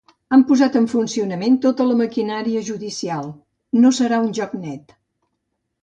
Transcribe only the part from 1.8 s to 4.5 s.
la maquinària judicial, no serà un